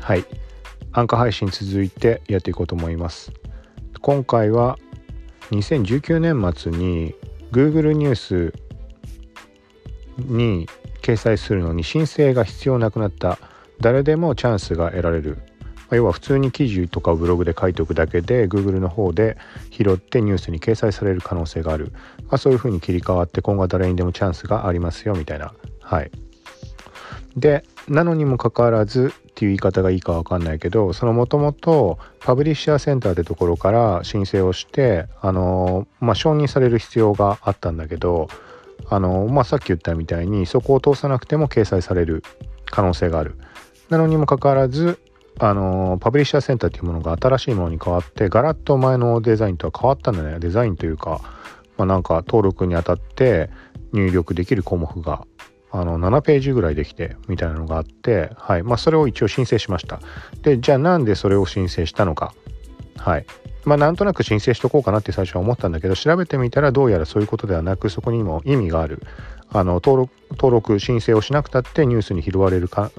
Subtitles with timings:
[0.00, 0.24] はい。
[0.92, 3.32] アンカー配信続いてやっていこうと思います。
[4.00, 4.78] 今回は
[5.50, 7.14] 2019年末に
[7.52, 8.54] Google ニュース
[10.18, 10.68] に
[11.02, 13.38] 掲載するのに申請が必要なくなった
[13.80, 15.38] 誰でもチャンスが得られる。
[15.90, 19.36] 要は普通に記事とかをブログで書いておくだけで Google の方で
[19.70, 21.92] 拾ってニュースに掲載される可能性がある、
[22.28, 25.52] まあ、そういうふうに切り替わって今後は誰にでもチャンスがありますよみたいな。
[25.80, 26.10] はい。
[27.36, 38.28] でなのにもかかわらずっていう言い方がいいかわかんないけどそのもともとパブリッシャーセンターってところから申請をしてあのまあ承認される必要があったんだけど
[38.88, 42.22] あのまあさっき言ったみたいにそこを通さなくても掲載される
[42.66, 43.36] 可能性がある。
[43.88, 45.00] なのにもかかわらず
[45.40, 50.38] あのパブリッシャーセンターっていうものが新しいものに変わってガラッと前のデザインとは変わったんだね。
[50.38, 51.20] デザインというか、
[51.76, 53.50] まあ、なんか登録にあたって
[53.92, 55.26] 入力できる項目が
[55.72, 58.62] あの7ページぐらいできてみたいなのがあって、はい。
[58.62, 60.00] まあ、それを一応申請しました。
[60.42, 62.34] でじゃあなんでそれを申請したのか。
[62.96, 63.26] はい。
[63.64, 69.02] まあなんとなく申請しとこうかなって最初は思ったんだけど調べてみたらどうやらそういうことではなくそこにも意味がある。
[69.52, 72.90] あの登録登録申請をしなくたってニュースに拾われる可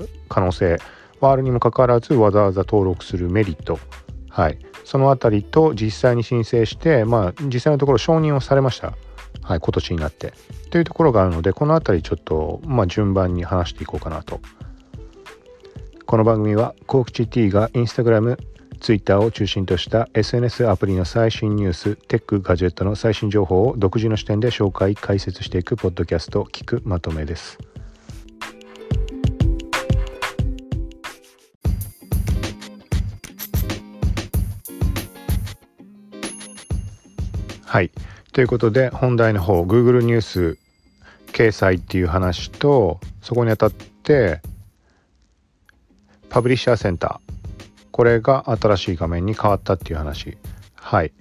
[0.42, 0.78] 能性
[1.20, 3.80] はあるにもかかわらずわざわざ登録するメリット。
[4.30, 4.58] はい。
[4.84, 8.94] そのあたりと実際に申請してまあ実際のところ承認をされました。
[9.42, 10.34] はい今年になって。
[10.70, 14.40] というところがあるのでこの辺りちょっと、まあ、順番に話していこうかなと。
[16.06, 18.38] この番組はコークチ T がインスタグラム
[18.82, 27.60] ツイッターを中心とした SNS アプリの最新ニューステックガジェットの最新情報を独自の視点で紹介解説していくポッドキャスト聞くまとめです。
[37.72, 37.92] はい。
[38.34, 40.58] ということで本題の方 Google ニュース
[41.34, 44.42] 掲載っていう話とそこにあたって
[46.30, 47.32] パブリッシャーセンター
[47.92, 50.38] これが新しい画面に変わったっていう話。
[50.76, 51.12] はい。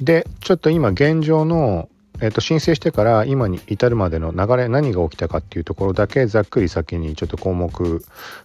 [0.00, 1.88] でちょっと今現状の
[2.20, 8.04] えっと、申請してから今に至るまでの流れ何が起きたかっていうところだけざっくり先にちょっと項目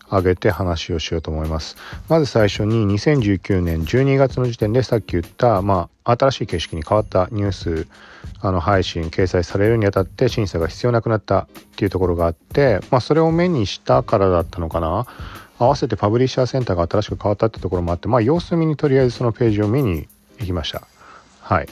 [0.09, 1.75] 上げて話をしようと思います。
[2.08, 7.88] まず最初に2019年12月の時点でさっき言った、まあ、新しい形式に変わったニュース
[8.41, 15.06] あの配信掲載されるにあたって審査が必要なくなったっていうところがあって、まあ、それを目にしたからだったのかな。
[15.57, 20.07] 合わせてパブリッシャーセンターが新しく変わったってところもあって、まあ、様子見にとりあえずそのページを見に
[20.40, 20.88] 行きました。
[21.42, 21.69] はい。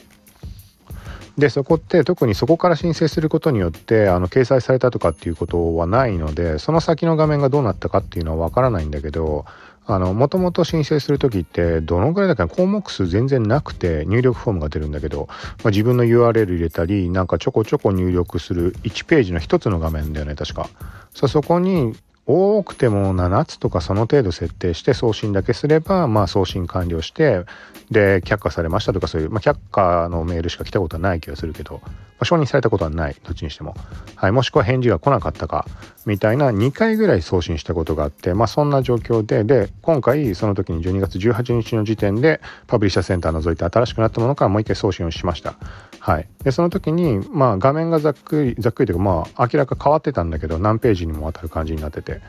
[1.38, 9.46] でそこって特にそこから申請することによってあの掲載されたとかっていうことはないのでその先の画面がどうなったかっていうのは分からないんだけど
[9.88, 15.36] もともと申請する時ってどのぐらいだか項目数全然なくて入力フォームが出るんだけど、ま
[15.66, 20.70] あ、自分の URL 入れたりなんかちょこちょこ入力する1ページの1つの画面だよね確か。
[21.14, 21.96] そこに
[22.26, 27.44] 多くても7つとかその程度設定して送信だけすれば、まあ、送信完了して
[27.92, 31.90] で却下されましたとかそういう、まあ、却下のメールしか来たことはない気がするけど、ま
[32.20, 33.76] あ、承認されたことはないどっちにしても、
[34.16, 35.66] はい、もしくは返事が来なかったか
[36.06, 45.56] みたいな2回ぐらい送信したことがあって、まあ、そんな状況でで今回その時に12月18日の時点でパブリッシャーセンター除いて新しくなったものからもう一回送信をしました。
[46.04, 52.20] はい、でその時に、まあ、画面がざっくりざっくりというか、まあ、明らか変わってたんだけど何ページにもわたる感じになってて。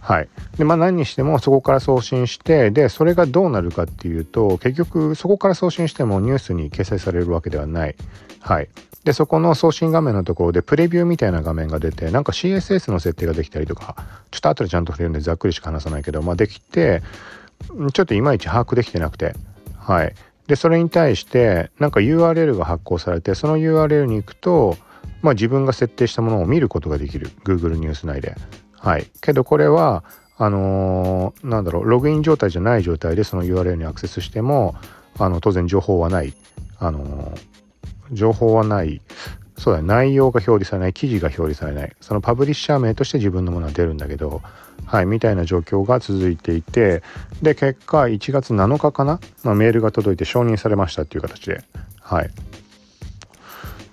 [0.00, 0.28] はい。
[0.58, 7.94] でまあ、何にしてもそこから送信してでそれがどうなるかっていうと結局そこから送信してもニュースに掲載されるわけではない。
[8.40, 8.68] はい、
[9.04, 13.94] でそこの送信画面のところでプレビューみたいな画面が出てなんか CSS の設定ができたりとか
[14.32, 17.04] ちょっと後でちゃんと触れるんでざっくりしか話さないけど、まあ、できて
[17.92, 19.36] ちょっといまいち把握できてなくて。
[19.78, 20.14] はい。
[20.46, 24.76] でそれに対してなんか URL が発行されてその URL に行くと、
[25.22, 27.30] まあ、自分が設定したものを見ることができる。
[27.44, 28.34] Google ニュース内で。
[28.72, 30.02] はい、けどこれは
[30.36, 34.74] あのー、なんだろうログイン状態じゃない状態でその URL にアクセスしても
[35.18, 36.34] あの当然情報はない、
[36.78, 39.00] あのー、情報はない。
[39.58, 41.92] そうだ、ね、内容が表示されない記事が表示されない。
[42.00, 44.42] そのパブリッシャー名として自分のものは出るんだけど
[44.86, 47.02] はいみたいな状況が続いていて
[47.40, 51.62] で結果1月7日かな、まあ、メールが届いて承認されましたっていう形で。
[52.00, 52.30] はい。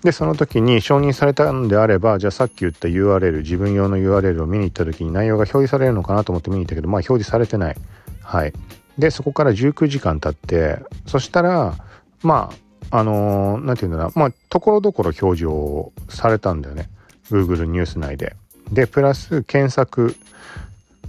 [0.04, 7.76] でその時に承認されたんであればじゃあさっき言った URL 自分用の URL を見に行った時に内容が表示されるのかなと思って見に行ったけどまあ表示されてない。
[8.22, 8.54] はい。
[8.98, 11.76] でそこから19時間経ってそしたら
[12.24, 16.90] まああの何、ー、て言うんだろうまあところどころ表示をされたんだよね。
[17.30, 18.36] Google ニュース内で。
[18.72, 20.16] でプラス検索。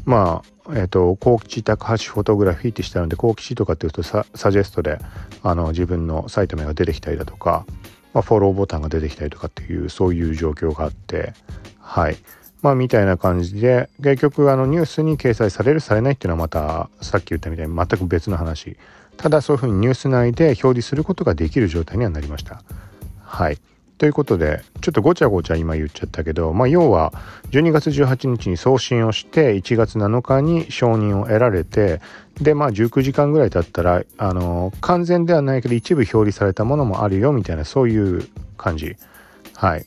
[0.05, 4.99] まあえっ、ー、と高吉高橋フォトグラフィーってしたので高吉とかっていうとサジェストで
[5.43, 7.65] あの自分のサイト名が出てきたりだとか
[8.13, 11.33] まあ、フォローボタンが出てきたりとかっていうそういう状況があって。
[11.79, 12.17] はい。
[12.63, 18.77] まあみたいな感じで結局あのニュースに掲載されるされないっていうのはまたさっき言ったみたいに全く別の話。
[19.21, 22.63] ただそういうふうにニュース内で表示することができる状態にはなりました。
[23.23, 23.59] はい。
[23.99, 27.13] ということでちょっとごちゃごちゃ今言っちゃったけどまあ要は
[27.51, 32.01] 12月18日に送信をして1月7日に承認を得られて
[32.41, 38.27] でまあ19時間ぐらい経ったらあの完全ではないけど一部表示されたものもあるよみたいなそういう
[38.57, 38.97] 感じ。
[39.55, 39.85] はい。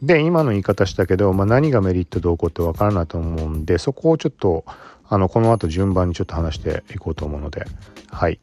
[0.00, 4.64] で今の言い方したけど、まあ、何がメリットどうこうって分からないと思うんでそこをちょっと
[5.08, 7.66] あのこの後順番にちょっと話していこうと思うので。
[8.10, 8.38] はい。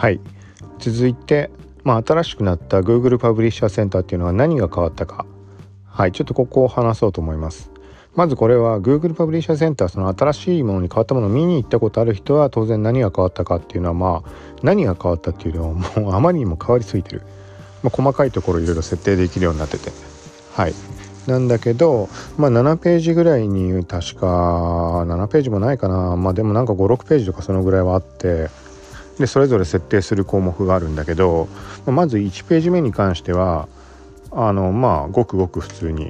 [0.00, 0.18] はい。
[0.78, 1.50] 続いて、
[1.84, 5.26] まあ、新しくなった Google パブリッシャーセンターっていうのは何が変わったか。
[5.84, 6.12] はい。
[6.12, 7.70] ちょっとここを話そうと思います。
[8.14, 14.30] まずこれは Google パブリッシャーセンターその新しいものに変わったものを見に行ったことある人は当然何が変わったかっていうのはまあ
[14.62, 17.20] 何が変わったっていうのは もうあまりにも変わりすぎてる、
[17.82, 19.92] まあ、細かいところいろいろ設定できるようになってて。
[20.54, 20.72] はい。
[21.26, 22.08] なんだけど
[22.38, 24.26] まあ7ページぐらいに確か
[25.02, 26.16] 7ページもないかな。
[26.16, 28.48] まあでもなんか56ページとかそのぐらいはあって。
[29.20, 31.46] でそれぞれ設定する項目があるんだけど
[31.86, 33.68] まず1ページ目に関しては
[34.32, 36.08] あのまあごくごく普通に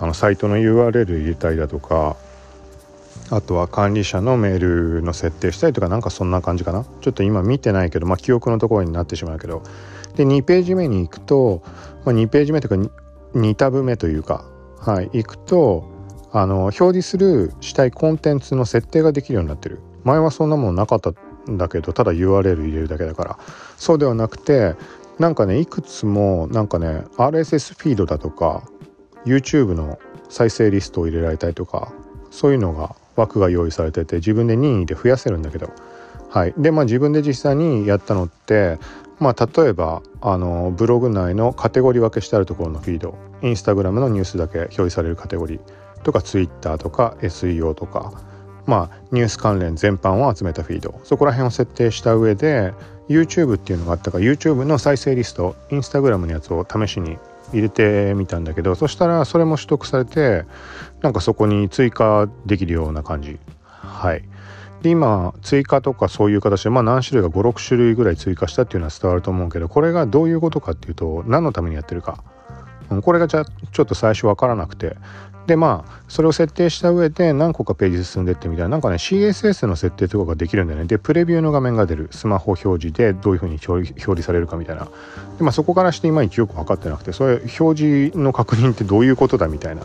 [0.00, 2.16] あのサイトの URL 入れたりだとか
[3.30, 6.84] あとは管理者のメールの設定したりとかなんかそんな感じかな。
[7.00, 9.62] ちょっと今見てないけど、まあ、記憶のところになってしまうけど。
[10.16, 11.62] で2ページ目に行くと、
[12.04, 12.92] まあ、2ページ目というか
[13.34, 14.44] 2, タブ目というか
[14.78, 15.88] はい行くと
[16.32, 19.80] あの表示するしたいコンテンツの設定ができるようになってる。
[20.04, 21.14] 前はそんなものなかった
[21.50, 23.38] んだけどただ URL 入れるだけだから。
[23.76, 24.74] そうではなくて
[25.18, 28.62] なんかねいくつもなんかね RSS フィードだとか
[29.24, 29.98] YouTube の
[30.28, 31.92] 再生リストを入れられたりとか
[32.30, 35.70] そういうのが枠が用意されてて自分で任意で増やせるんだけど。
[36.30, 36.54] はい。
[36.56, 38.78] でまあ自分で実際にやったのって
[39.18, 43.14] まあ例えばあのブログ内のカテゴリー分けしてあるところのフィード。
[43.42, 46.02] インスタグラムのニュースだけ表示されるカテゴリー。
[46.02, 48.12] とか Twitter とか SEO とか。
[48.66, 51.00] まあニュース関連全般を集めたフィード。
[51.04, 52.72] そこら辺を設定した上で
[53.08, 57.18] YouTube っていうのがあったから YouTube の再生リストインスタグラムのやつを試しに
[57.52, 60.44] 入れてみたんだけどそしたらそれも取得されて
[61.02, 63.38] なんかそこに追加できるような感じ。
[63.66, 64.24] はい。
[64.82, 72.22] で今追加とかそういう形でまあ何種類か56種類ぐらい追加したっていうのは伝わると思うけどこれがどういうことかっていうと何のためにやってるか。
[73.02, 74.96] これがじゃちょっと最初分からなくて。
[75.46, 80.86] でまあそれを設定した上で何個かページ進んでってみたいななんかね CSS の設定とかができるんだよね。
[80.86, 82.08] でプレビューの画面が出る。
[82.12, 84.88] スマホ表示でどういうふうに表示されるかみたいな。
[85.38, 89.82] で、まあ、そこからしていまいちよく分かってなくてそれ表示の確認ってどういうことだみたいな。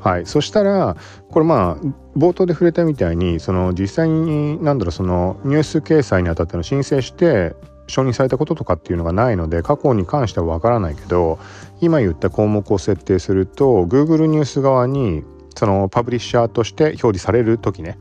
[0.00, 0.96] はい、そしたら
[1.30, 7.54] これまあ冒頭で触れたみたいにその実際に何だろうそのニュース掲載にあたっての申請して
[7.90, 11.38] 承認されたこととかっていうのがないので過去に関してはわからないけど
[11.80, 15.24] 今言った項目を設定すると Google ニュース側に
[15.56, 17.98] そのパブリッシャーとして表示される時ね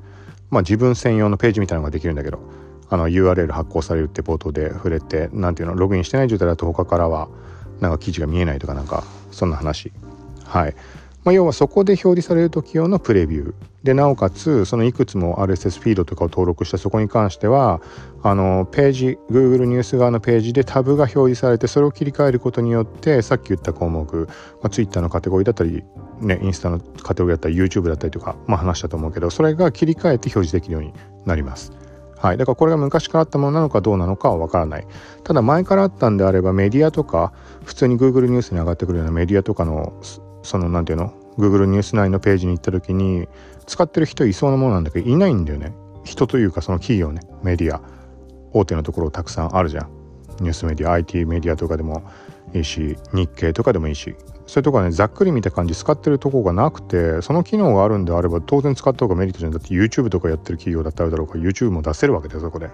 [0.49, 2.39] まあ自分専用のページみたいなのができるんだけど
[2.89, 7.29] あの URL 発行されるって冒頭で触れて何ていうのログインしてない状態だと他からは
[7.79, 9.91] なんか記事が見えないとかなんかそんな話。
[10.43, 10.75] はい。
[11.29, 13.53] まあ、要はそこで表示される時用のプレビュー。
[13.83, 17.81] でなおかつそのいくつも RSS フィードとかを登録したそこに関しては
[18.23, 24.27] あのページ Google ニュース側のページでタブが表示されてそれを切り替えることによってさっき言った項目、ま
[24.63, 25.83] あ、Twitter のカテゴリーだったり、
[26.19, 30.93] ね、インスタのカテゴリーだったり YouTube だったりとか、まあ、話したと思うけどそれが切り替えて表示できるように
[31.25, 31.71] なります。
[32.17, 34.87] はい、だからこれが昔からあったものなのかどうなのかはわからない。
[35.23, 37.31] ただ前からあったんであればメディアとか
[37.63, 39.93] 普通に Google ニュースに上がってくるようなメディアとかの
[40.43, 41.18] その何て言うの？
[41.39, 43.27] Google ニュース内のページに行った時に
[43.65, 45.73] 使ってる人いそうなものなんだけどいないんだよね。
[46.03, 47.81] 人というかその企業ねメディア。
[48.51, 49.89] 大手のところたくさんあるじゃん。
[50.41, 52.03] ニュースメディア IT メディアとかでも
[52.53, 54.15] いいし日経とかでもいいし。
[54.47, 59.51] そういうとこはねざっくり見た感じ使ってるとこがなくてその機能があるんであれば当然使った方がメリットじゃん。
[59.51, 62.69] だって YouTube とかやってる企業だったらだろうから YouTube も出せるわけでそこで。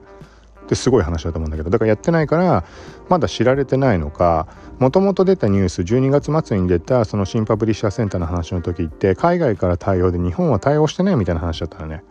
[0.66, 2.66] ってすごい話だと思うんだけどだからやってないから
[3.08, 4.48] まだ知られてないのか
[4.80, 12.04] もともと出たニュース12月末に出たその新パブリッシャーセンターの話の時って海外から対応で日本は対応してないみたいな話だったらね。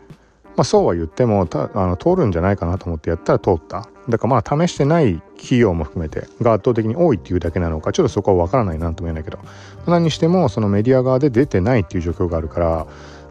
[0.57, 3.89] まあそうは言ってもあの通るんじゃないかなと思ってやったら通った。
[4.09, 9.39] だからまあ試してない企業も含めてが圧倒的に多いっていうだけなのかちょっとそこは分からないなとも言えないけど。
[9.87, 12.87] 何にしてもそのメディア側で出てないっていう状況があるから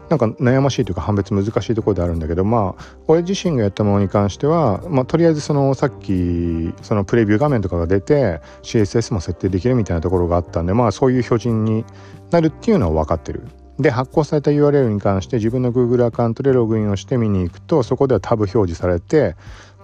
[0.08, 11.84] なんか悩ましいというか判別難しいところであるんだけどまあ俺自身がやったものに関しては、まあ、とりあえずそのさっきそのプレビュー画面とかが出て CSS も設定できるみたいなところがあったんでまあそういう表示に
[12.30, 13.42] なるっていうのは分かってる。
[13.78, 19.34] で発行された URL に関して自分の Google アカウントでログインをして見に行くとそこではタブ表示されて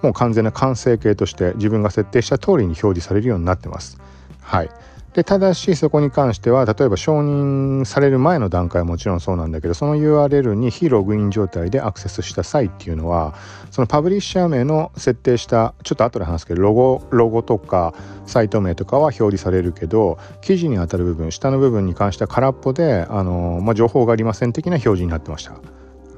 [0.01, 3.99] もう完全な完成形として自分が設定した通りに表示されるようになってます。
[4.39, 4.69] はい
[5.13, 13.35] でただしそこに関しては例えば承認される前の段階はもちろんそうなんだけどその URL に非ログイン状態でアクセスした際っていうのは
[13.71, 17.93] そのパブリッシャー名の設定したちょっと後で話すけどロゴロゴとか
[18.25, 25.55] サイト名とかは表示されるけど記事にあたる部分下の部分に関しては空っぽであの、まあ、情報がありません的な表示になってました。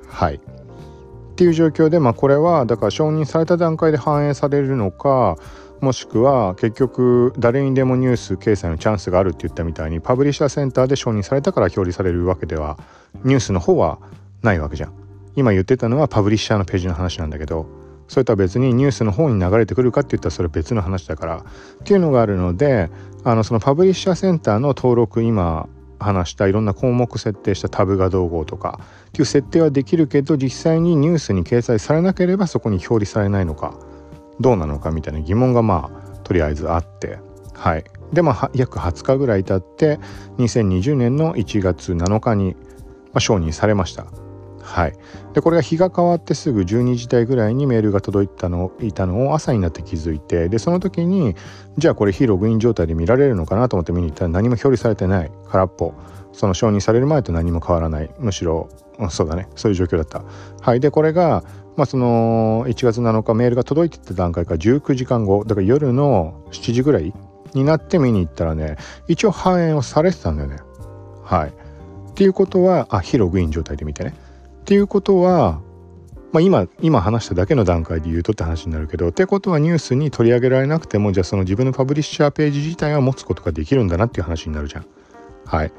[0.07, 0.39] はい
[1.33, 5.35] っていう状況で、まあ、これはだから承認された段階で反映されるのか
[5.83, 12.77] もしくは結局誰にでもニュース掲載のチャンスがあるって言ったみたいにパブリッシャーセンターで承認されたから表示されるわけでは
[13.25, 13.99] ニュースの方は
[14.41, 14.93] ないわけじゃん。
[15.35, 17.65] 今言ってたのはパブリッシャーのページの話なんだけど
[18.07, 21.43] それとは別にニュースの方に流れてくるかって言ったらそれ別の話だからっ
[21.83, 22.89] ていうのがあるので
[23.25, 25.67] あのそのパブリッシャーセンターの登録今
[25.99, 33.73] 話したいろんな項目設定したタブがどうこうとかっていう設定はできるけど実際にニュースに掲載されなければそこに表示されないのか
[34.39, 37.19] どうなのかみたいな疑問がまあとりあえずあって。
[37.53, 37.83] はい。
[38.11, 39.99] でまあ約20日ぐらい経って
[40.37, 42.59] 2020年の1月7日に、ま
[43.15, 44.05] あ、承認されました。
[44.61, 44.93] はい。
[45.33, 51.35] でこれが日が変わってすぐ12時台ぐらいにメールが届いたのいたのを朝になって気づいてでその時に
[51.77, 55.93] じゃあこれ非ログイン状態で見られるのかなと思って見に行ったら何も表示されてない空っぽ。
[56.31, 58.09] その承認される前と何も変わらない。
[58.17, 58.67] むしろ
[59.09, 59.47] そうだね。
[59.55, 60.23] そういう状況だった。
[60.61, 60.79] はい。
[60.79, 61.43] でこれが
[61.75, 67.13] まあ、その1月7日メールが届いてた段階から19時間後だから夜の7時ぐらい
[67.53, 68.77] になって見に行ったらね
[69.07, 70.57] 一応反映をされてたんだよね。
[71.23, 71.49] はい。
[71.49, 74.13] っていうことはあ非ログイン状態で見てね。
[74.61, 75.61] っていうことは、
[76.31, 84.85] まあ今、今話しただけの段階で言うとって話になるけどってことはニュースに取り上げられなくてもじゃあその自分のパブリッシャーページ自体は持つことができるんだなっていう話になるじゃん。
[85.45, 85.71] はい。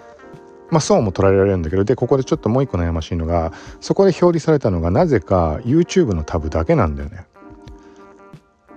[0.70, 7.26] まあ、そうも捉えられるんだけどでここでちょっともう一個悩ましいのがそこで表示されたのがなぜか YouTube のタブだけなんだよね。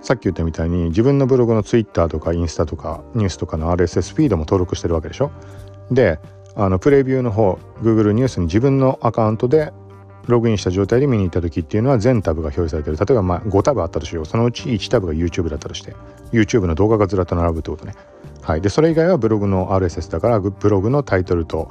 [0.00, 5.32] さっき言ったみたいに自分のブログの Twitter とかインスタとかニュースとかの RSS フィードも登録してるわけでしょ。
[5.90, 6.20] で
[6.54, 9.72] あのプレビューの方 Google ニュースに自分のアカウントで
[10.26, 15.94] ログインした状態で見に行った時っていうのは全タブが表示されてる例えばまあ5タブあったとしようそのうち1タブが YouTube だったとして
[16.32, 17.94] YouTube の動画がずらっと並ぶってことね
[18.48, 21.70] はい、でそれ以外はブログの RSS だからブログのタイトルと、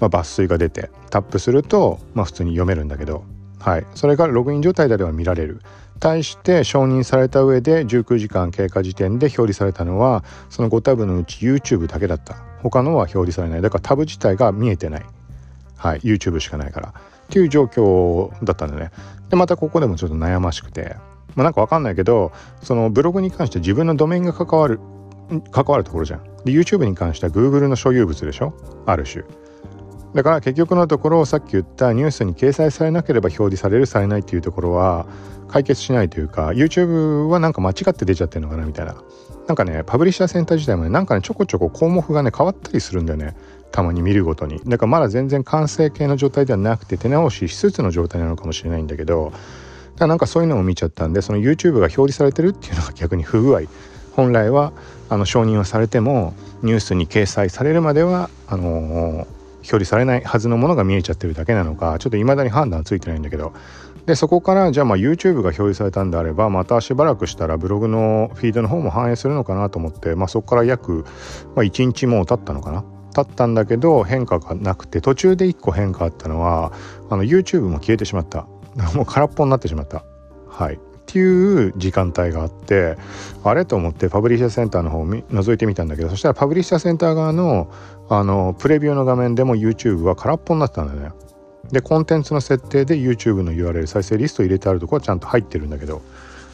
[0.00, 3.24] まあ、抜粋が出てタップすると、まあ、普通に読めるんだけど、
[3.58, 5.62] はい、それがログイン状態であれば見られる。
[5.98, 12.34] 対して承認された上で19時間経過時点で表示されたのはその5タブのうち YouTube だけだった。
[12.62, 13.62] 他のは表示されない。
[13.62, 15.04] だからタブ自体が見えてない、
[15.78, 16.88] はい、YouTube しかないから。
[16.88, 16.92] っ
[17.30, 18.90] ていう状況だったんだね。
[19.30, 20.96] でまたここでもちょっと悩ましくて。
[21.34, 24.80] まあ、なんかわかんないけどそのブログに関して自分のドメインが関わる
[25.50, 26.24] 関わるところじゃん。
[26.44, 28.54] で YouTube に関しては Google の所有物でしょ？
[28.86, 29.24] ある種。
[30.14, 35.06] だから結局のところさっき言ったニュースに掲載されなければ表示されるされないっていうところは
[35.48, 38.96] 解決しないというか YouTube はなんか間違って出ちゃってるのかなみたいな。
[39.46, 43.36] なんかねパブリッシャーセンター自体もねなんかねちょこちょこ項目がね変わったりするんだよね
[43.72, 49.32] たまに見るごとにだからまだ全然完成形の状態ではなくて手直ししつつの状態なのかもしれないんだけど
[49.96, 53.62] だなんかそういうのを見ちゃったんでその YouTube が表示されてるっていうのが逆に不具合
[54.12, 54.72] 本来は
[55.08, 59.26] あの承認はされてもニュースに掲載されるまではあの、
[59.58, 63.52] 表示されないはずのものが見えちゃってるだけなのかちょっと未だに判断ついてないんだけど。
[64.06, 71.04] でそこからじゃあまあ YouTube が表示されたんであればまたしばらくしたらブログのフィードの方も反映するのかなと思って、まあ、そこから約、
[71.54, 72.84] まあ、1日もう経ったのかな。
[73.14, 76.72] 経ったんだけど変化がなくて途中で1個変化あったのは
[77.10, 78.46] あの YouTube も消えてしまった。
[78.94, 80.04] もう空っぽになってしまった。
[80.48, 80.80] はい。
[81.10, 82.96] っていう時間帯があって
[83.42, 87.68] あれと思ってパブリッシャーセンターの方を覗いてみたんだけどそしたらパブリッシャーセンター側の
[88.08, 91.14] あのプレビューの画面でも YouTube は空っぽになってたんだよね。
[91.70, 96.02] でコンテンツの設定で YouTube の URL 再生リスト入れてあるとこはちゃんと入ってるんだけど。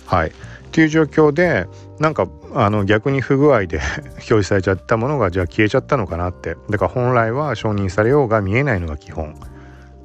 [0.06, 0.28] はい。
[0.28, 0.32] っ
[0.70, 1.66] ていう状況で
[1.98, 3.80] なんかあの逆に不具合で
[4.16, 6.56] 表示されちゃったものがじゃあ消えちゃったのかなって。
[6.70, 9.34] だから本来は承認されようが見えないのが基本、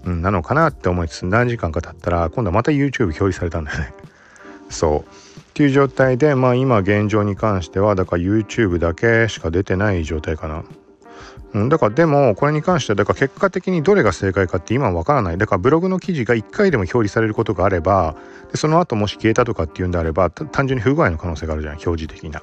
[0.06, 3.94] うん、なのかなって思いつつ何時間か経ったら今度はまた YouTube 表示されたんだよね。
[4.72, 5.00] そう。
[5.00, 10.64] っていう状態でまあ今現状に関してはだから YouTube だけしか出てない状態かな。
[11.54, 15.38] うん、だからでもこれに関してはだから結果的にどれが正解かって今わからない。
[15.38, 18.16] だからブログの記事が1回でも表示されることがあれば
[18.52, 22.42] でその後もし消えたとかっていうんであれば単純に不具合の可能性があるじゃん表示的な。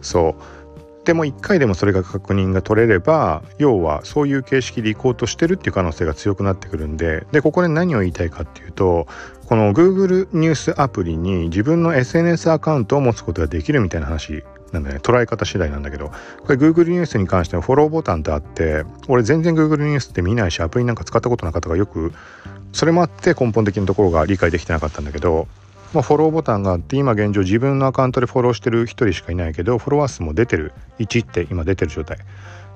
[0.00, 0.63] そう。
[1.04, 9.06] でも1回でもそれが確認が取れれば要はそういう形式でいこうとしてるっていう可能性が強くなってくるんででここで何を言いたいかっていうと
[9.46, 14.42] この Google ニュースアプリに自分の SNS アカウントを持つことができるみたいな話
[14.72, 14.98] なんだね。
[14.98, 16.10] 捉え方次第なんだけど。
[16.40, 22.12] これ Google ニュースに関してはフォローボタンってあって俺全然 Google ニュースって見ないしアプリなんか使ったことなかったからよく
[22.72, 25.46] それもあって根本的なところが理解できてなかったんだけど、
[25.94, 32.18] まあ、フォローボタンがあって今現状自分のアカウントでフォローしてる1人しかいないけどフォロワー数も出てる1って今出てる状態。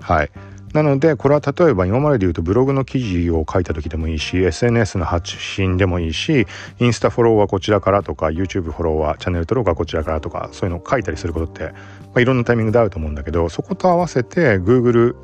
[0.01, 0.31] はい。
[0.75, 6.47] なのでこれは例えば今までで言うとブログの記事を書いた時でもいいし SNS の発信でもいいし
[6.79, 11.73] インスタフォローはこちらからとか YouTube フォローはチャンネル登録はこちらからとかそういうのを書いたりすることって、ま
[12.17, 15.17] あ、いろんなタイミングであると思うんだけどそこと合わせて Google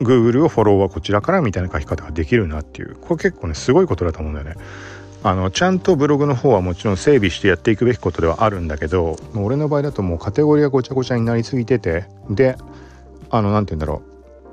[0.00, 2.96] Google をフォローはこちらからみたいな書き方ができるなっていう。
[2.96, 4.56] これ結構ねすごいことだと思うんだよね。
[5.26, 12.56] あのちゃんとブログの方はもちろん整備してやっていくべきことではあるんだけど俺の場合だともうカテゴリーがごちゃごちゃになりすぎててで
[13.30, 14.02] あの何て言うんだろ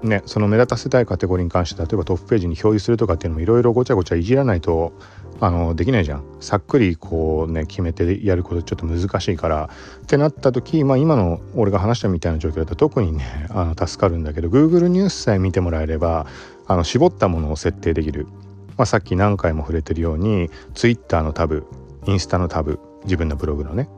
[0.01, 0.07] う。
[0.07, 4.91] ね、その目立たせたいカテゴリーに関して例えばトップページに表示するとかっていうのもいろいろごちゃごちゃいじらないと
[5.39, 6.25] あのできないじゃん。
[6.41, 9.69] さっくりこうね決めてやることちょっと難しいから。
[10.01, 16.25] ってなった時、まあ、今の俺が話したみたいな状況だと特にねあの助かるんだけど Google ニュースさえ見てもらえれば
[16.65, 18.25] あの絞ったものを設定できる、
[18.77, 21.65] まあ、さっき何回も触れてるように Twitter のタブ
[22.05, 23.89] インスタのタブ自分のブログのね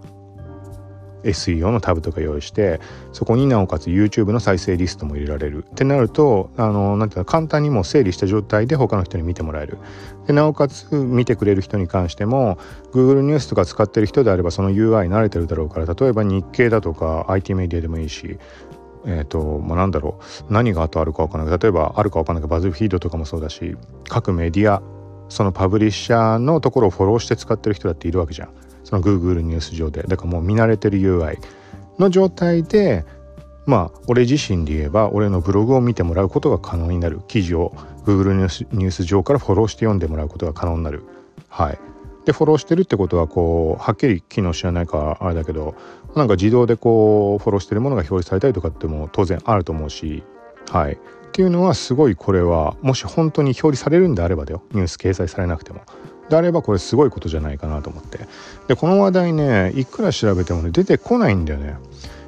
[1.25, 2.79] SEO のタブとか用意して
[3.11, 5.65] そこになおかつ YouTube の再生リストも入れられる。
[5.67, 9.79] ってなるとあのなんていうか簡単にもう整理した状態で他の人に見てもらえる。
[10.27, 12.57] でなおかつ見てくれる人に関しても
[12.91, 18.37] Google ニュースとか使ってる人であればその UI 慣れてるだろうから例えば日経だとか IT メディアでもいいし
[19.05, 20.19] えーとまあ、なんだろ
[20.49, 20.53] う。
[20.53, 21.59] 何があとあるか分からない。
[21.59, 23.75] 例えばあるか分からないけどバズフィードとかもそうだし
[24.09, 24.81] 各メディア
[25.29, 28.49] そのパブリッシャーのところをフォローして使ってる人だっているわけじゃん。
[28.83, 30.03] その Google ニュース上で。
[30.03, 31.37] だからもう見慣れてる UI
[31.99, 33.05] の状態で
[33.65, 37.21] まあ俺自身で言えば俺のブログを見てもらうことが可能になる。
[37.27, 37.73] 記事を
[38.05, 41.03] Google ニュース上からフォローして読んでもらうことが可能になる。
[41.49, 41.79] はい。
[42.25, 45.75] でフォローしてるってことはこうはっきり機能知らないかあれだけど
[46.15, 50.23] なんか自動でこうフォローしてるものが表示されたりとかっても当然あると思うし
[50.71, 50.93] はい。
[50.93, 50.97] っ
[51.31, 54.63] ていうのはすごいこれはもし本当に表示されるんであればだよ。
[54.71, 55.81] ニュース掲載されなくても。
[56.29, 58.19] であればこれすごいことじゃないかなと思って。
[58.67, 61.75] でこの話題ねいくら調べてもね出てこないんだよね。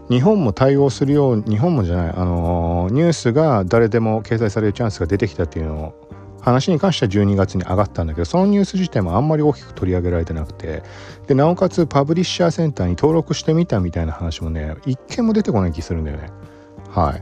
[0.10, 6.10] 日本も対応するよう日本もじゃないあの、ニュースが誰でも掲載されるチャンスが出てきたっていうのを
[6.48, 10.81] 話に関しては12月に上がったんだけどそのニュース自体もあんまり大きく取り上げられてなくて
[11.27, 16.29] でなおかつパブリッシャーセンターに登録してみたみたいな話もね一件も出てこない気するんだよね。
[16.90, 17.18] は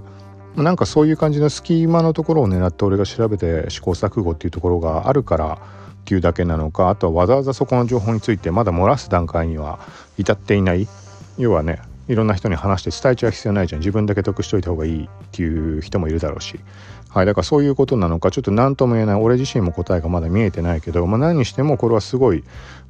[0.55, 0.61] い。
[0.61, 9.79] なんかそういう感じの隙間のところを狙って俺が調べて試行錯誤っていうところがあるからっていうだけなのかあとはわざわざそこの情報についてまだ漏らす段階には
[10.17, 10.87] 至っていない。
[11.37, 13.79] 要はねいろんな人に話して伝えちゃう必要ないじゃん。
[13.79, 16.59] 自分だけ得しといた方がいいっていう人もいるだろうし。
[17.15, 19.15] はいだからそういうことなのかちょっと何とも言えない。
[19.15, 22.43] 俺自身も答えがまだ見えてないけど、まあ、何にしてもこれはすごい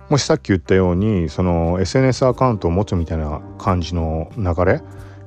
[0.10, 4.82] もしさっき言ったようにその SNS アカウントを持つみたいな感じの流れ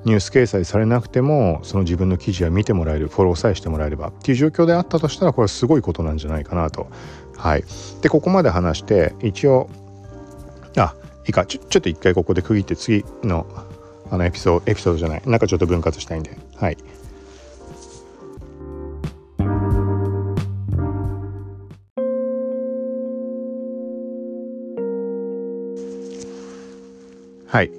[0.05, 6.89] ニュース掲載されなくてもその自分の記事は見てもらえるフォローさえしてもらえればっていう状況であったとしたらこれはすごいことなんじゃないかなと。
[7.37, 7.63] はい。
[8.03, 9.71] でここまで話して一応
[10.77, 11.47] あいいか。
[11.47, 13.47] ちょちょっと一回ここで区切って次の
[14.11, 15.23] あのエピソードエピソードじゃない。
[15.25, 16.37] なんかちょっと分割したいんで。
[16.57, 16.77] はい。
[27.59, 27.73] はい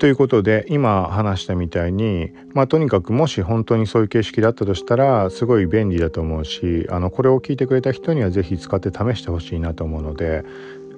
[0.00, 10.42] ということで今話したみたいにまあとにかくもし本当にそういう形式だったとしたらすごい便利だと思うしあのこれを聞いてくれた人には是非使って試してほしいなと思うので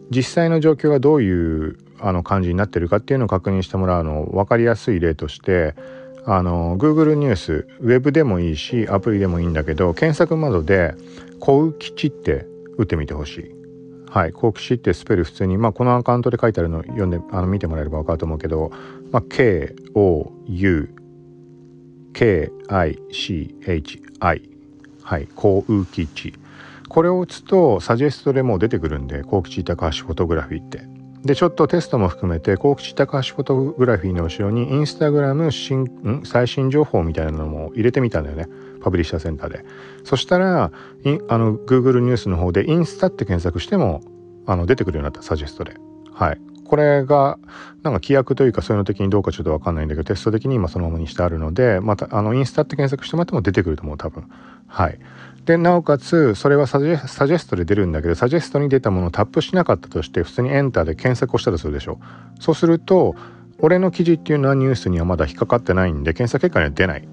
[0.09, 5.75] 実際の状況がどういうあの感じになってるかっていうのを確認してもらうの分かりやすい例として
[6.25, 10.95] あの Google ニュースウェブでもいいしアプリでもいいんだけど検索窓で
[11.39, 12.47] 「小浮吉」って
[12.79, 13.62] 打ってみてほしい。
[14.13, 18.71] はい、幸吉ってスペル普通に、まあ、このアカウントで書いてあるの読んであの見てもらえれば分かると思うけど、
[19.11, 19.73] まあ、K-O-U-K-I-C-H-I
[25.03, 26.35] はい幸吉
[26.91, 30.83] これを打つとサジェストでもう出てくるんで幸吉高橋フォトグラフィーって。
[31.25, 38.47] でちょっとテストも含めて幸吉高橋フォトグラフィーの後ろにインスタグラム新最新情報みたいなのも入れてみたんだよね。
[38.83, 39.65] パブリッシャーセンターで。
[40.05, 44.03] そしたらあの Google ニュースの方でインスタって検索しても
[44.47, 45.77] あの出てくるようになったサジェストで。
[46.13, 46.41] はい。
[46.65, 47.39] これが
[47.83, 54.25] なんか規約というかそういうの的にどうかちょっと分かんないんだけどテスト的に今そのままにしてあるのでまたあのインスタって検索してもらっても出てくると思う多分。
[54.69, 54.99] はい。
[55.45, 62.01] でなおかつそれはサジェストで出るんだけどサジェストに出たものをタップしなかったとして普通にエンターで検索をしたとするでしょ
[62.41, 63.17] そうすると
[63.59, 67.09] 俺の記事っていうのはニュースにはまだ引っかかってないんで検索結果には出ない。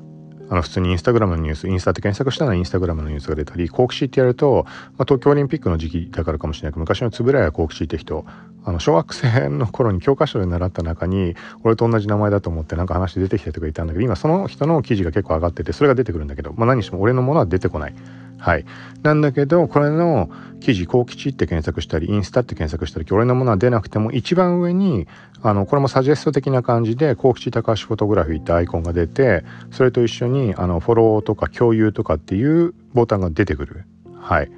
[0.50, 4.66] あの普通にインスタグラムのニュースインスタって検索したらインスタグラムのニュースが出たりコークシーってやると、
[4.98, 8.26] まあ、東京オリンピックの時期だからかもしれないけど昔の円谷コークシーって人
[8.66, 17.96] あの小学生の頃に教科書で習った中に俺と同じ名前だと思ってなんか話出てきたとかいたんだけど今その人の記事が結構上がっててそれが出てくるんだけど、まあ、何しても俺のものは出てこない。
[18.40, 18.66] はい。
[19.04, 20.30] なんだけど、これの
[20.62, 25.08] 記事、幸吉って検索したり、インスタって検索したり、俺のものは出なくても、一番上に、
[25.42, 33.86] あの、これもサジェスト的な感じで、幸吉高橋フォトグラフィーってアイコンが出て、それと一緒に、あの、フォローとか共有とかっていうボタンが出てくる。
[34.20, 34.52] はい。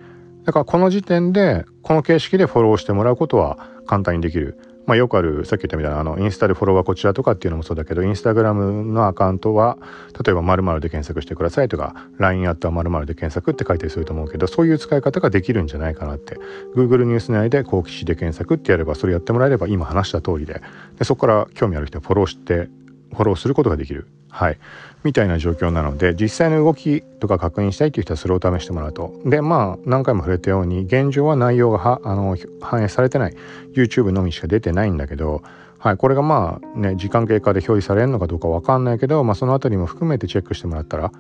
[0.46, 4.60] だからこの時点で、この形式でフォローしてもらうことは簡単にできる。
[4.92, 9.78] まあ、よくあるさっき言ったみたいなあのインスタでフォロワーこちらとかっていうのもそうだけどインスタグラムのアカウントは
[10.22, 16.38] 例えば〇〇で検索してくださいとか LINE アットは〇〇で検索って書いたりすると思うけどそういう使い方ができるんじゃないかなって
[16.76, 20.62] Google ニュース内で好奇心で検索ってやればそれやってもらえれば今話した通りで
[21.00, 22.68] でそこから興味ある人はフォローして
[23.12, 24.08] フォローすることができる。
[24.30, 24.58] はい。
[25.04, 29.14] みたいな状況なので、実際の動きとか確認したいという人はそれを試してもらうと。
[29.26, 33.36] で、まあ、何回も触れたように、現状は内容があの反映されてない。
[33.74, 35.42] YouTube のみしか出てないんだけど、
[35.80, 41.12] はい、これがまあね、時間経過で表示されるのかどうか分かんないけど、まあその辺りも含めてチェックしてもらったら、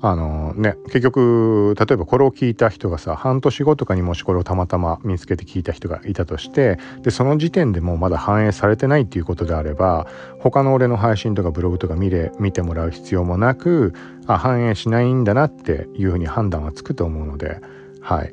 [0.00, 10.06] あのね結局例えばこれを聞いた人がさ半年後とかにもしこれをたまたま見つけて聞いた人がいたとしてでその時点でもうまだ反映されてないっていうことであれば
[10.38, 13.92] 他の俺の配信とかブログとか見れ見てもらう必要もなく
[14.26, 17.60] あ反映しないんだなっていうふうに判断はつくと思うので
[18.00, 18.32] はい。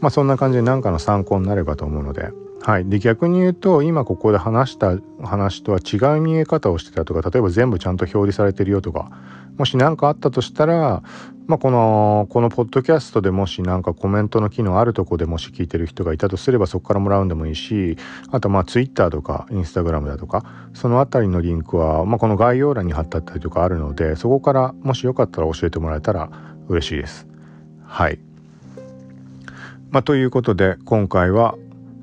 [0.00, 2.43] まあそんな感じで何かの参考になればと思うので。
[2.66, 9.10] はい、で逆に言うと今ここで話した話とは違う見え方をしてたとか例えば全部ちゃんと表示されてるよとか
[9.58, 11.02] もし何かあったとしたら、
[11.46, 17.98] まあ、このこのポッドキャストでもし何かコメントの機能あるとこでもし聞いてる人がいたとすればそこからもらうんでもいいし
[18.30, 26.30] あとまあ Twitter とか Instagram だとかその辺りのリンクは、まあ、この概要欄に貼ってあったりとかあるのでそこからもしよかったら教えてもらえたら
[26.68, 27.26] 嬉しいです。
[27.84, 28.18] はい。
[29.90, 31.54] まあ、ということで今回は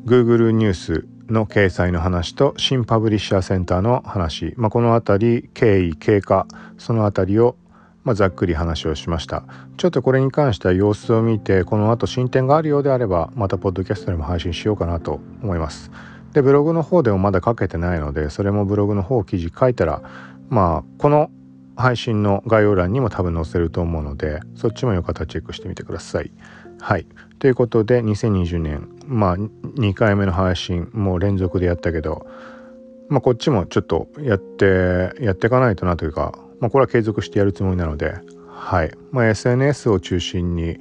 [0.05, 7.55] Google ニュースの掲載の話と新パブリッシャーセンターの話、まあ、この辺り経緯経過その辺りを
[8.03, 9.43] まあ、ざっくり話をしました。
[9.77, 15.91] ちょっとこれに関しては様子を見てこの後進展があるようであればまたポッドキャストでも配信しようかなと思います。
[16.33, 20.01] でブログの方でもまだ書けてないのでそれもブログの方記事書いたら
[20.49, 21.29] まあこの
[21.75, 26.31] 配信の概要欄にも多分載せると思うのでそっちもよかったらチェックしてみてください。
[26.79, 27.05] はい。
[27.37, 32.25] ということで2020年まあ2回目の配信もう連続でやったけど
[33.09, 38.15] まあこっちもちょっとやってやっていかないとなというかまあこれは継続してやるつもりなので
[38.47, 38.91] はい。
[39.11, 40.79] まあ SNS を中心に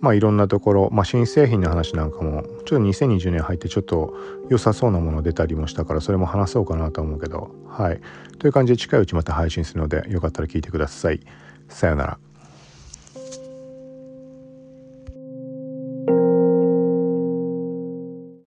[0.00, 4.14] まあいろんなところ、まあ、新製品の話なんかもちょっと2020年入ってちょっと
[4.48, 8.00] 良さそうなもの出たりもしたからそれも話そうかなと思うけどはい。
[8.38, 11.20] という感じで近いうちまた配信するのでよかったら聞いてください。
[11.68, 12.29] さよなら。